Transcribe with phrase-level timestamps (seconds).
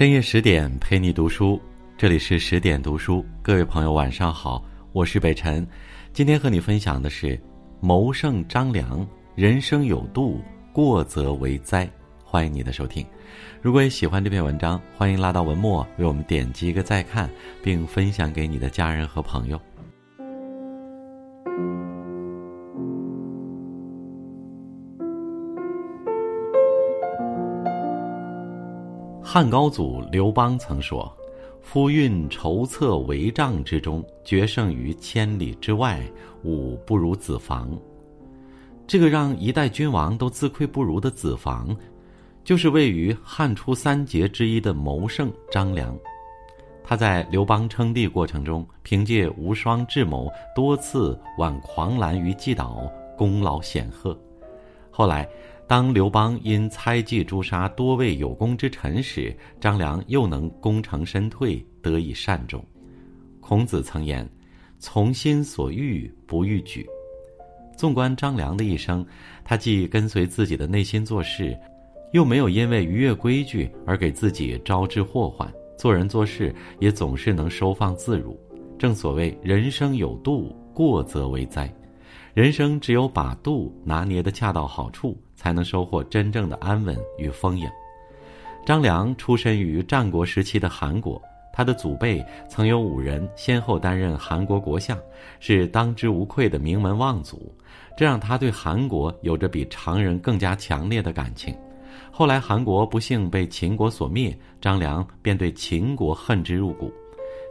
[0.00, 1.60] 深夜十点陪你读书，
[1.98, 3.22] 这里是十点读书。
[3.42, 5.68] 各位朋友，晚上好，我是北辰。
[6.14, 7.38] 今天和你分享的是
[7.82, 10.40] 谋圣张良，人生有度，
[10.72, 11.86] 过则为灾。
[12.24, 13.04] 欢迎你的收听。
[13.60, 17.28] 如果也喜欢这篇文章，欢迎拉到文末为我们点击一个再看，
[17.62, 19.60] 并分享给你的家人和朋友。
[29.32, 31.08] 汉高祖刘邦曾说
[31.62, 36.02] ：“夫运筹策帷帐之中，决胜于千里之外，
[36.42, 37.70] 吾不如子房。”
[38.88, 41.76] 这个让一代君王都自愧不如的子房，
[42.42, 45.96] 就是位于汉初三杰之一的谋圣张良。
[46.82, 52.82] 他在刘邦称帝过程中，凭借无双智谋，多次挽狂澜于既倒，
[53.16, 54.18] 功劳显赫。
[54.90, 55.28] 后来。
[55.70, 62.60] 当刘邦因猜忌诛杀多位有功之臣时，张良又能功成身退，得以善终。
[63.38, 64.28] 孔子曾言
[64.80, 66.84] ：“从心所欲不逾矩。”
[67.78, 69.06] 纵观张良的一生，
[69.44, 71.56] 他既跟随自己的内心做事，
[72.12, 78.36] 又没有因为逾越规矩而给自己招致祸患，做人做事也总是能收放自如。
[78.76, 81.72] 正所谓“人生有度，过则为灾”。
[82.34, 87.66] 人生只有把度拿捏的恰到好处，才能收获真正的安稳与丰盈。
[88.66, 94.98] 张良出身于战国时期的韩国，他的祖辈曾有五人先后担任韩国国相，
[95.38, 97.50] 是当之无愧的名门望族，
[97.96, 101.56] 这让他对韩国有着比常人更加强烈的感情。
[102.10, 106.92] 后来韩国不幸被秦国所灭，张良便对秦国恨之入骨。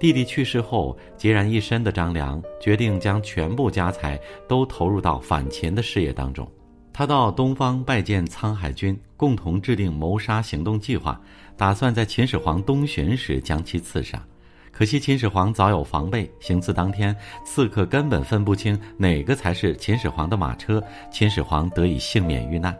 [0.00, 4.18] 弟弟去世后，孑然一身的张良决定将全部家财
[4.48, 6.50] 都投入到反秦的事业当中。
[6.96, 11.20] 他到东方拜见沧海君，共同制定谋杀行动计划，
[11.56, 14.24] 打算在秦始皇东巡时将其刺杀。
[14.70, 22.72] 可惜秦始皇早有防备，行刺当天，刺客根本分不清哪个才是秦始皇的马车，秦始皇得以幸免遇难。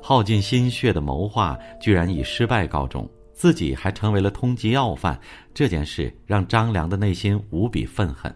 [0.00, 3.06] 耗尽心血的谋划，居然以失败告终。
[3.34, 5.20] 自己还成为了通缉要犯，
[5.52, 8.34] 这件事让张良的内心无比愤恨。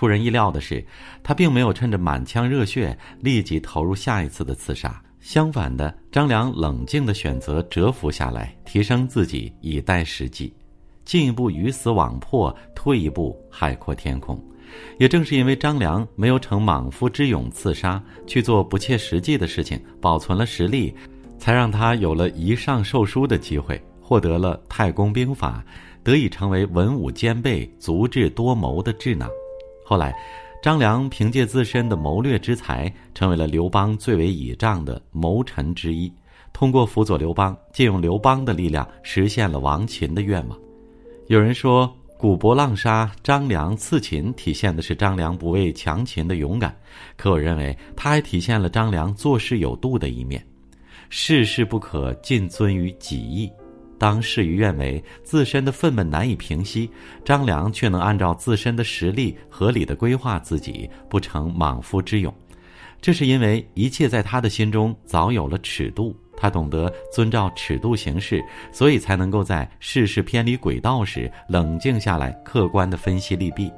[0.00, 0.82] 出人意料的是，
[1.22, 4.98] 他并没有趁着满腔热血立即投入下一次的刺杀。
[5.20, 10.50] 相反的，张良冷静地选择蛰伏下来，提升自己，以待时机。
[11.04, 14.42] 进一步鱼死网破，退一步海阔天空。
[14.98, 20.94] 也正是因为张良没有逞莽夫之勇刺杀，去做不切实际的事情，保存了实力，
[21.38, 23.78] 才让他有了一上授书的机会。
[24.00, 25.62] 获得了太公兵法，
[26.02, 29.28] 得以成为文武兼备、足智多谋的智囊。
[29.90, 30.14] 后来，
[30.62, 36.12] 张良凭借自身的谋略之才，成为了刘邦最为倚仗的谋臣之一。
[36.52, 40.56] 通过辅佐刘邦，借用刘邦的力量，实现了亡秦的愿望。
[41.26, 46.72] 有人说，古伯浪沙张良刺秦，体现的是张良不畏强秦的勇敢。
[47.16, 50.40] 可我认为，他还体现了张良做事有度的一面。
[51.08, 53.50] 事事不可尽遵于己意。
[54.00, 56.88] 当事与愿违，自身的愤懑难以平息，
[57.22, 62.34] 张良却能按照自身的实力合理的规划自己，不成莽夫之勇。
[62.98, 73.70] 这是因为一切在他的心中早有了尺度，他懂得遵照尺度行事，所以才能够在事事偏离轨道时冷静下来，客观的分析利弊。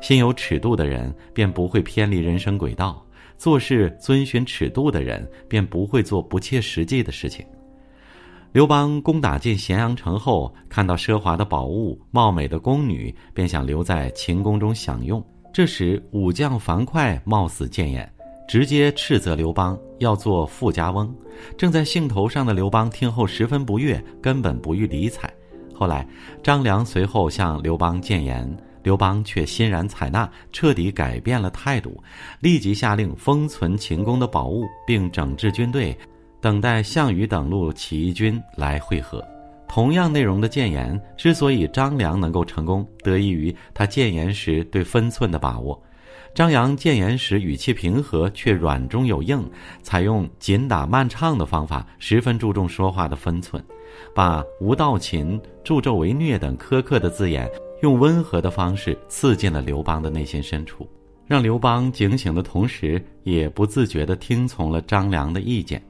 [0.00, 3.04] 心有尺度的人便不会偏离人生轨道，
[3.36, 7.44] 做事遵循尺度的人便不会做不切实际的事情。
[8.56, 15.22] 刘邦攻打进咸阳城后，看到奢华的宝物、貌美的宫女，便想留在秦宫中享用。
[15.52, 18.10] 这时，武将樊哙冒死谏言，
[18.48, 21.14] 直接斥责刘邦要做富家翁。
[21.58, 25.30] 正在兴头上的刘邦听后十分不悦，根本不予理睬。
[25.74, 26.08] 后来，
[26.42, 28.50] 张良随后向刘邦谏言，
[28.82, 32.02] 刘邦却欣然采纳，彻底改变了态度，
[32.40, 35.94] 立即下令封存秦宫的宝物，并整治军队。
[36.46, 39.20] 等待项羽等路起义军来会合。
[39.66, 45.82] 同样内容的谏言，之所以张良能够成功，得益于他谏言时对分寸的把握。
[46.36, 49.44] 张扬谏言时语气平和，却软中有硬，
[49.82, 53.60] 采用紧打慢唱的方法，十分注重说话的分寸，
[54.14, 57.50] 把“无道秦”“助纣为虐”等苛刻的字眼，
[57.82, 60.88] 用温和的方式刺进了刘邦的内心深处，
[61.26, 65.82] 让刘邦警醒的同时，也不自觉地听从了张良的意见。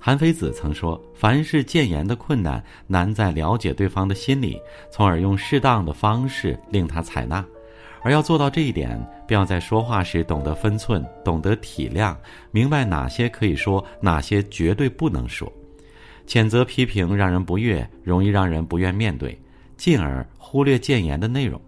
[0.00, 4.58] 韩非子曾说：“凡是谏言的困难，难在了解对方的心理，
[4.90, 7.44] 从而用适当的方式令他采纳。
[8.00, 8.96] 而要做到这一点，
[9.26, 12.16] 便要在说话时懂得分寸，懂得体谅，
[12.52, 15.52] 明白哪些可以说，哪些绝对不能说。
[16.26, 19.36] 谴责批评让人不悦，容易让人不愿面对，
[19.76, 21.60] 进而忽略谏言的内容；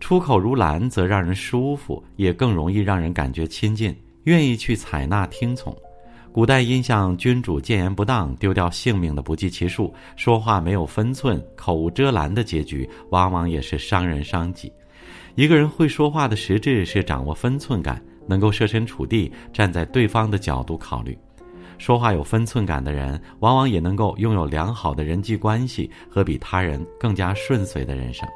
[0.00, 5.74] 出口如兰，则让人舒服，也更容易让人感觉亲近，愿意去采纳听从。
[6.32, 14.72] 古代因向君主谏言不当，丢掉性命的不计其数，说话没有分寸，口无遮拦的结局，往往也是伤人伤己。
[15.34, 21.16] 一个人会说话的实质是掌握分寸感，能够设身处地站在对方的角度考虑。
[21.76, 28.26] 说话有分寸感的人，往往也能够拥有良好的人际关系和比他人更加顺遂的人生。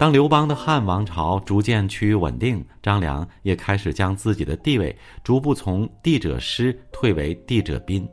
[0.00, 8.08] 当刘邦的汉王朝逐渐趋于稳定，张良也开始将自己的地位逐步从帝者师退为帝者宾，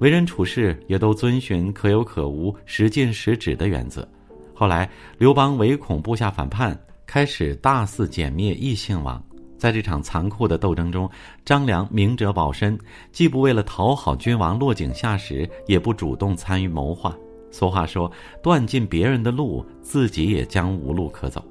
[0.00, 4.06] 为人处事也都遵循可有可无、时进时止的原则。
[4.52, 6.76] 后来，刘邦唯恐部下反叛，
[7.06, 9.24] 开始大肆歼灭异姓王。
[9.56, 11.08] 在这场残酷的斗争中，
[11.44, 12.76] 张良明哲保身，
[13.12, 17.16] 既不为了讨好君王落井下石，也不主动参与谋划。
[17.50, 18.10] 俗话说
[18.42, 21.44] ：“断尽别人的路，自己也将无路可走。”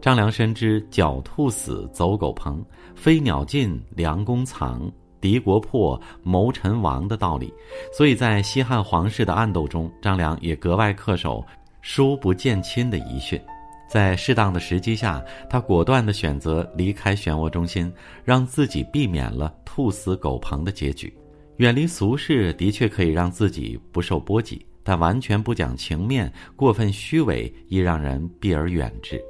[0.00, 2.56] 张良深知“狡兔死，走狗烹；
[2.94, 4.90] 飞鸟尽，良弓藏；
[5.20, 7.52] 敌国破，谋臣亡”的道理，
[7.92, 11.44] 所以在西汉皇室的暗斗中，张良也格外恪守
[11.82, 13.40] “疏不见亲”的遗训。
[13.90, 15.20] 在适当的时机下，
[15.50, 17.92] 他果断地选择离开漩涡中心，
[18.24, 21.12] 让自己避免了兔死狗烹的结局。
[21.56, 29.20] 远离俗世的确可以让自己不受波及，但完全不讲情面、过分虚伪，亦让人避而远之。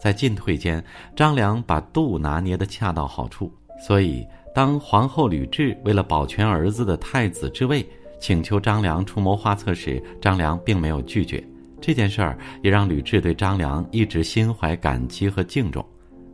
[0.00, 0.82] 在进退间，
[1.16, 3.52] 张良把度拿捏得恰到好处。
[3.80, 7.86] 所以，当皇后吕雉为了保全儿子的太子之位，
[8.20, 11.42] 请求张良出谋划策时，张良并没有拒绝。
[11.80, 15.84] 这件事儿也让吕雉对张良一直心怀感激和敬重。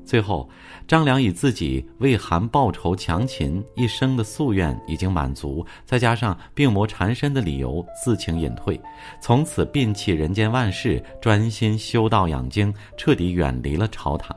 [0.05, 0.49] 最后，
[0.87, 8.79] 张良以自己为韩报仇强秦一生的夙愿已经满足，再加上病魔缠身的理由，自请隐退，
[9.21, 14.37] 从此摒弃人间万事，专心修道养精，彻底远离了朝堂。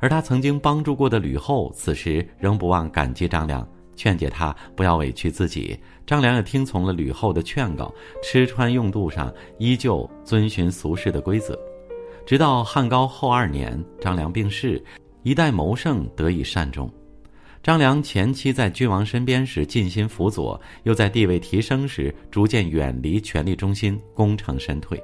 [0.00, 3.66] 而他曾经帮助过的吕后，此时仍不忘感激张良。
[3.96, 11.56] 劝解他不要委屈自己，张良也听从了吕后的劝告，吃穿用度上依旧遵循俗世的规则。
[12.26, 14.82] 直到汉高后二年，张良病逝，
[15.22, 16.90] 一代谋圣得以善终。
[17.62, 25.02] 张良前期在君王身边时尽心辅佐，又在地位提升时逐渐远离权力中心，功成身退。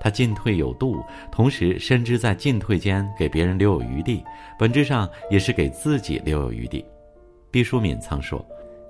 [0.00, 4.22] 他进退有度，同时深知在进退间给别人留有余地，
[4.58, 6.84] 本质上也是给自己留有余地。
[7.50, 8.44] 毕淑敏曾说：“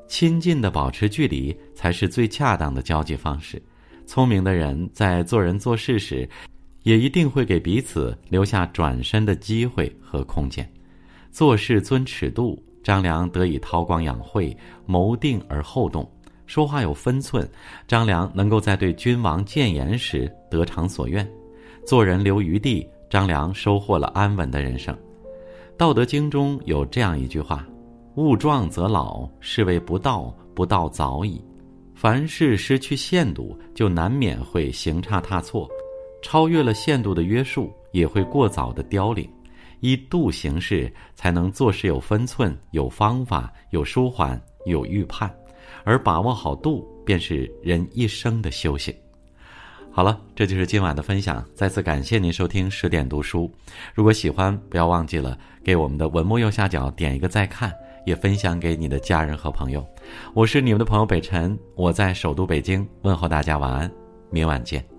[0.06, 3.60] 亲近的保持距离，才是最恰当的交际方式。
[4.06, 6.28] 聪明的人在做人做事时，
[6.82, 10.68] 也一定会给彼此留下转身的机会和空间。
[11.30, 14.56] 做事遵尺度，张良得以韬光养晦，
[14.86, 16.04] 谋定而后动；
[16.46, 17.48] 说话有分寸，
[17.86, 21.24] 张良能够在对君王谏言时得偿所愿；
[21.86, 24.94] 做人留余地，张良收获了安稳的人生。
[25.76, 27.66] 《道德经》中有这样一句话。”
[28.16, 31.42] 物壮则老，是谓不道，不道早已。
[31.94, 35.68] 凡事失去限度，就难免会行差踏错；
[36.22, 39.28] 超越了限度的约束，也会过早的凋零。
[39.80, 45.32] 依度行事，才能做事有分寸、有方法、有舒缓、有预判。
[45.84, 48.94] 而把握好度，便是人一生的修行。
[49.90, 51.44] 好了，这就是今晚的分享。
[51.54, 53.50] 再次感谢您收听十点读书。
[53.94, 57.72] 如果喜欢，不要忘记了给我们的文末右下角点一个再看。
[58.06, 59.86] 也分享给你的家人和朋友，
[60.32, 63.92] 我是你们的朋友北辰，我在首都北京问候大家晚安，
[64.30, 64.89] 明晚见。